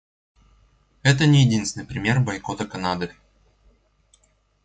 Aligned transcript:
Это 1.03 1.27
не 1.27 1.45
единственный 1.45 1.85
пример 1.85 2.21
бойкота 2.21 2.65
Канады. 2.65 3.13